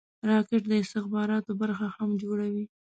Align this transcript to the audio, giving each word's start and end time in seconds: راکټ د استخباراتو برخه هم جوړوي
راکټ 0.29 0.63
د 0.71 0.73
استخباراتو 0.83 1.51
برخه 1.61 1.87
هم 1.97 2.09
جوړوي 2.21 2.65